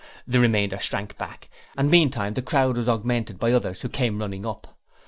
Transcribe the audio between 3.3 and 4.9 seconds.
by others who came running up.